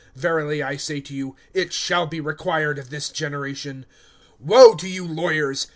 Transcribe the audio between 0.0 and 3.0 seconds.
Verily I say to you, it shall be required of